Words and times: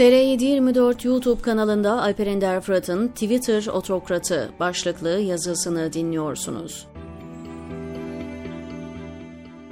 TR724 0.00 1.06
YouTube 1.06 1.42
kanalında 1.42 2.02
Alper 2.02 2.26
Ender 2.26 2.60
Fırat'ın 2.60 3.08
Twitter 3.08 3.66
Otokratı 3.66 4.50
başlıklı 4.60 5.08
yazısını 5.08 5.92
dinliyorsunuz. 5.92 6.86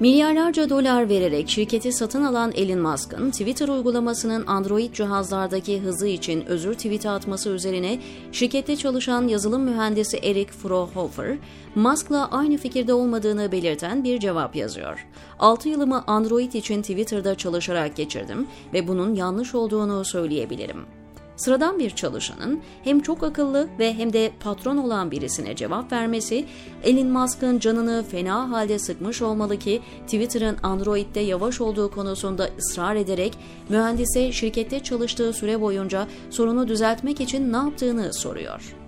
Milyarlarca 0.00 0.70
dolar 0.70 1.08
vererek 1.08 1.48
şirketi 1.48 1.92
satın 1.92 2.24
alan 2.24 2.52
Elon 2.52 2.78
Musk'ın 2.78 3.30
Twitter 3.30 3.68
uygulamasının 3.68 4.46
Android 4.46 4.92
cihazlardaki 4.92 5.80
hızı 5.80 6.06
için 6.06 6.46
özür 6.46 6.74
tweet'i 6.74 7.10
atması 7.10 7.50
üzerine 7.50 7.98
şirkette 8.32 8.76
çalışan 8.76 9.28
yazılım 9.28 9.62
mühendisi 9.62 10.16
Eric 10.16 10.52
Frohofer, 10.52 11.38
Musk'la 11.74 12.30
aynı 12.30 12.56
fikirde 12.56 12.94
olmadığını 12.94 13.52
belirten 13.52 14.04
bir 14.04 14.20
cevap 14.20 14.56
yazıyor. 14.56 15.06
6 15.38 15.68
yılımı 15.68 16.04
Android 16.06 16.52
için 16.52 16.82
Twitter'da 16.82 17.34
çalışarak 17.34 17.96
geçirdim 17.96 18.46
ve 18.74 18.88
bunun 18.88 19.14
yanlış 19.14 19.54
olduğunu 19.54 20.04
söyleyebilirim. 20.04 21.01
Sıradan 21.44 21.78
bir 21.78 21.90
çalışanın 21.90 22.60
hem 22.84 23.00
çok 23.00 23.22
akıllı 23.22 23.68
ve 23.78 23.94
hem 23.94 24.12
de 24.12 24.32
patron 24.40 24.76
olan 24.76 25.10
birisine 25.10 25.56
cevap 25.56 25.92
vermesi 25.92 26.44
Elon 26.82 27.06
Musk'ın 27.06 27.58
canını 27.58 28.04
fena 28.10 28.50
halde 28.50 28.78
sıkmış 28.78 29.22
olmalı 29.22 29.58
ki 29.58 29.82
Twitter'ın 30.06 30.56
Android'de 30.62 31.20
yavaş 31.20 31.60
olduğu 31.60 31.90
konusunda 31.90 32.48
ısrar 32.58 32.96
ederek 32.96 33.38
mühendise 33.68 34.32
şirkette 34.32 34.80
çalıştığı 34.80 35.32
süre 35.32 35.60
boyunca 35.60 36.08
sorunu 36.30 36.68
düzeltmek 36.68 37.20
için 37.20 37.52
ne 37.52 37.56
yaptığını 37.56 38.14
soruyor. 38.14 38.81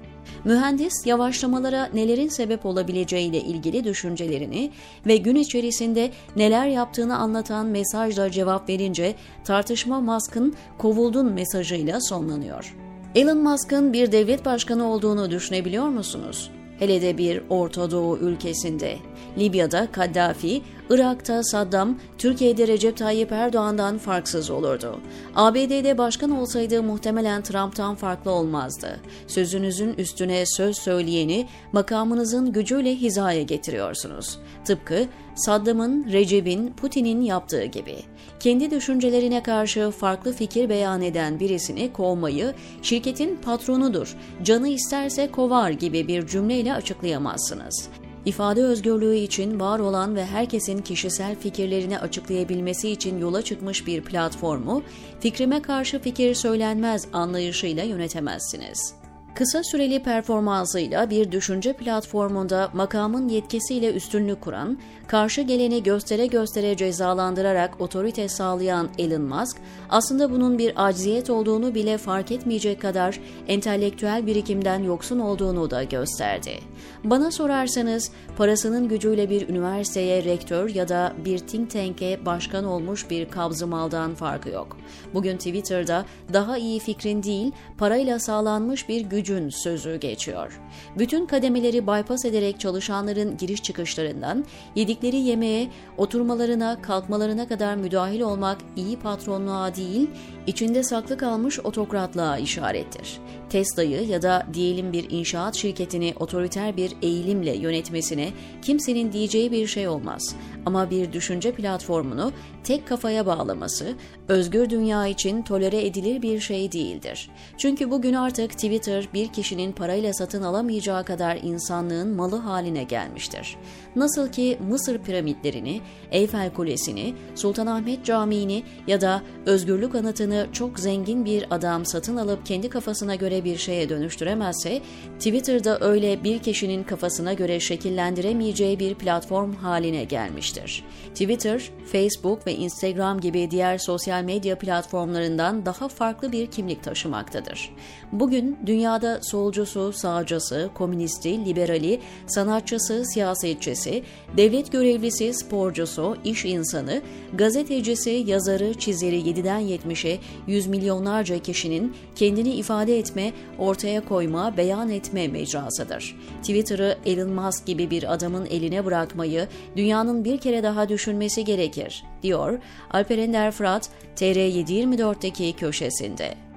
Mühendis 0.45 1.07
yavaşlamalara 1.07 1.91
nelerin 1.95 2.29
sebep 2.29 2.67
olabileceğiyle 2.67 3.41
ilgili 3.41 3.85
düşüncelerini 3.85 4.71
ve 5.07 5.17
gün 5.17 5.37
içerisinde 5.37 6.11
neler 6.37 6.67
yaptığını 6.67 7.17
anlatan 7.17 7.67
mesajla 7.67 8.31
cevap 8.31 8.69
verince 8.69 9.15
tartışma 9.45 10.01
Musk'ın 10.01 10.55
kovuldun 10.79 11.33
mesajıyla 11.33 12.01
sonlanıyor. 12.01 12.75
Elon 13.15 13.39
Musk'ın 13.39 13.93
bir 13.93 14.13
devlet 14.13 14.45
başkanı 14.45 14.89
olduğunu 14.89 15.31
düşünebiliyor 15.31 15.89
musunuz? 15.89 16.51
Hele 16.79 17.03
de 17.03 17.19
bir 17.19 17.43
Orta 17.49 17.91
Doğu 17.91 18.19
ülkesinde. 18.19 18.97
Libya'da 19.39 19.93
Kaddafi, 19.93 20.63
Irak'ta 20.91 21.43
Saddam, 21.43 21.99
Türkiye'de 22.19 22.69
Recep 22.69 22.97
Tayyip 22.97 23.33
Erdoğan'dan 23.33 23.99
farksız 23.99 24.51
olurdu. 24.51 25.01
ABD'de 25.35 25.99
başkan 25.99 26.31
olsaydı 26.31 26.83
muhtemelen 26.83 27.43
Trump'tan 27.43 27.95
farklı 27.95 28.31
olmazdı. 28.31 29.01
Sözünüzün 29.27 29.95
üstüne 29.95 30.45
söz 30.47 30.79
söyleyeni 30.79 31.49
makamınızın 31.73 32.53
gücüyle 32.53 32.95
hizaya 32.95 33.43
getiriyorsunuz. 33.43 34.39
Tıpkı 34.65 35.07
Saddam'ın, 35.35 36.13
Recep'in, 36.13 36.73
Putin'in 36.73 37.23
yaptığı 37.23 37.65
gibi. 37.65 37.97
Kendi 38.41 38.71
düşüncelerine 38.71 39.43
karşı 39.43 39.91
farklı 39.91 40.33
fikir 40.33 40.69
beyan 40.69 41.03
eden 41.03 41.41
birisini 41.41 41.93
kovmayı 41.93 42.55
şirketin 42.83 43.37
patronudur, 43.37 44.17
canı 44.43 44.69
isterse 44.69 45.31
kovar 45.31 45.71
gibi 45.71 46.09
bir 46.09 46.27
cümleyle 46.27 46.75
açıklayamazsınız. 46.75 47.89
İfade 48.27 48.63
özgürlüğü 48.63 49.17
için 49.17 49.61
var 49.61 49.79
olan 49.79 50.17
ve 50.17 50.27
herkesin 50.27 50.79
kişisel 50.79 51.37
fikirlerini 51.39 51.99
açıklayabilmesi 51.99 52.91
için 52.91 53.19
yola 53.19 53.43
çıkmış 53.43 53.87
bir 53.87 54.05
platformu, 54.05 54.83
fikrime 55.21 55.63
karşı 55.63 55.99
fikir 55.99 56.35
söylenmez 56.35 57.09
anlayışıyla 57.13 57.85
yönetemezsiniz. 57.85 59.04
Kısa 59.35 59.63
süreli 59.65 60.03
performansıyla 60.03 61.11
bir 61.11 61.33
düşünce 61.33 61.73
platformunda 61.73 62.71
makamın 62.73 63.29
yetkisiyle 63.29 63.93
üstünlük 63.93 64.41
kuran, 64.41 64.79
karşı 65.07 65.41
geleni 65.41 65.83
göstere 65.83 66.27
göstere 66.27 66.77
cezalandırarak 66.77 67.81
otorite 67.81 68.29
sağlayan 68.29 68.89
Elon 68.99 69.23
Musk, 69.23 69.57
aslında 69.91 70.31
bunun 70.31 70.59
bir 70.59 70.87
acziyet 70.87 71.31
olduğunu 71.31 71.75
bile 71.75 71.99
fark 71.99 72.33
etmeyecek 72.33 72.81
kadar 72.83 73.21
entelektüel 73.49 74.27
birikimden 74.27 74.83
yoksun 74.83 75.19
olduğunu 75.19 75.71
da 75.71 75.85
gösterdi. 75.85 76.59
Bana 77.05 77.31
sorarsanız, 77.31 78.11
parasının 78.37 78.89
gücüyle 78.89 79.31
bir 79.31 79.49
üniversiteye 79.49 80.25
rektör 80.25 80.69
ya 80.69 80.89
da 80.89 81.13
bir 81.25 81.39
think 81.39 81.71
tank'e 81.71 82.27
başkan 82.27 82.65
olmuş 82.65 83.11
bir 83.11 83.29
kabzı 83.29 83.67
maldan 83.67 84.15
farkı 84.15 84.49
yok. 84.49 84.77
Bugün 85.15 85.37
Twitter'da 85.37 86.05
daha 86.33 86.59
iyi 86.59 86.81
fikrin 86.81 87.23
değil, 87.23 87.53
parayla 87.79 88.19
sağlanmış 88.19 88.89
bir 88.89 89.01
gücün 89.25 89.49
sözü 89.49 89.97
geçiyor. 89.97 90.61
Bütün 90.99 91.27
kademeleri 91.27 91.87
bypass 91.87 92.25
ederek 92.25 92.61
çalışanların 92.61 93.37
giriş 93.37 93.63
çıkışlarından, 93.63 94.45
yedikleri 94.75 95.17
yemeğe, 95.17 95.71
oturmalarına, 95.97 96.83
kalkmalarına 96.83 97.49
kadar 97.49 97.77
müdahil 97.77 98.21
olmak 98.21 98.59
iyi 98.77 98.99
patronluğa 98.99 99.77
değil, 99.77 100.11
içinde 100.47 100.83
saklı 100.83 101.19
kalmış 101.19 101.61
otokratlığa 101.61 102.39
işarettir. 102.39 103.21
Tesla'yı 103.51 104.07
ya 104.07 104.23
da 104.23 104.47
diyelim 104.55 104.93
bir 104.93 105.11
inşaat 105.11 105.55
şirketini 105.57 106.15
otoriter 106.21 106.77
bir 106.77 106.93
eğilimle 107.03 107.57
yönetmesine 107.57 108.29
kimsenin 108.63 109.13
diyeceği 109.13 109.53
bir 109.53 109.67
şey 109.67 109.89
olmaz. 109.89 110.37
Ama 110.67 110.91
bir 110.91 111.13
düşünce 111.13 111.53
platformunu 111.53 112.33
tek 112.65 112.89
kafaya 112.89 113.27
bağlaması, 113.27 113.95
özgür 114.29 114.71
dünya 114.71 115.07
için 115.07 115.43
tolere 115.43 115.87
edilir 115.87 116.23
bir 116.23 116.41
şey 116.41 116.73
değildir. 116.73 117.31
Çünkü 117.59 117.91
bugün 117.91 118.13
artık 118.13 118.53
Twitter 118.53 119.09
bir 119.15 119.29
kişinin 119.29 119.73
parayla 119.73 120.13
satın 120.13 120.43
alamayacağı 120.43 121.05
kadar 121.05 121.37
insanlığın 121.43 122.09
malı 122.09 122.37
haline 122.37 122.83
gelmiştir. 122.83 123.57
Nasıl 123.97 124.29
ki 124.29 124.59
Mısır 124.69 124.99
piramitlerini, 124.99 125.81
Eyfel 126.11 126.53
Kulesi'ni, 126.53 127.15
Sultanahmet 127.35 128.05
Camii'ni 128.05 128.63
ya 128.87 129.01
da 129.01 129.23
özgürlük 129.47 129.95
anıtını 129.95 130.47
çok 130.53 130.79
zengin 130.81 131.25
bir 131.25 131.47
adam 131.51 131.87
satın 131.87 132.17
alıp 132.17 132.47
kendi 132.47 132.69
kafasına 132.69 133.15
göre 133.15 133.45
bir 133.45 133.57
şeye 133.57 133.89
dönüştüremezse, 133.89 134.81
Twitter'da 135.19 135.81
öyle 135.81 136.25
bir 136.25 136.39
kişinin 136.39 136.85
kafasına 136.85 137.33
göre 137.33 137.61
şekillendiremeyeceği 137.61 138.79
bir 138.79 138.95
platform 138.95 139.53
haline 139.53 140.05
gelmiştir. 140.05 140.85
Twitter, 141.09 141.71
Facebook 141.93 142.47
ve 142.47 142.55
Instagram 142.55 143.21
gibi 143.21 143.51
diğer 143.51 143.79
sosyal 143.79 144.23
medya 144.23 144.59
platformlarından 144.59 145.67
daha 145.67 145.89
farklı 145.89 146.33
bir 146.33 146.47
kimlik 146.47 146.83
taşımaktadır. 146.83 147.71
Bugün 148.13 148.59
dünyada 149.05 149.21
solcusu, 149.23 149.93
sağcısı, 149.93 150.71
komünisti, 150.75 151.45
liberali, 151.45 152.01
sanatçısı, 152.27 153.05
siyasetçisi, 153.05 154.03
devlet 154.37 154.73
görevlisi, 154.73 155.35
sporcusu, 155.35 156.17
iş 156.25 156.45
insanı, 156.45 157.03
gazetecisi, 157.35 158.11
yazarı, 158.11 158.75
çizeri 158.75 159.21
7'den 159.21 159.63
70'e 159.63 160.19
yüz 160.47 160.67
milyonlarca 160.67 161.39
kişinin 161.39 161.95
kendini 162.17 162.55
ifade 162.55 162.99
etme, 162.99 163.33
ortaya 163.59 164.01
koyma, 164.05 164.57
beyan 164.57 164.91
etme 164.91 165.29
mecrasıdır. 165.29 166.17
Twitter'ı 166.41 166.97
Elon 167.07 167.31
Musk 167.31 167.67
gibi 167.67 167.91
bir 167.91 168.13
adamın 168.15 168.47
eline 168.47 168.85
bırakmayı 168.85 169.49
dünyanın 169.77 170.25
bir 170.25 170.39
kere 170.39 170.63
daha 170.63 170.89
düşünmesi 170.89 171.45
gerekir, 171.45 172.05
diyor 172.23 172.59
Alper 172.91 173.19
Ender 173.19 173.51
Fırat, 173.51 173.91
TR724'deki 174.17 175.53
köşesinde. 175.53 176.54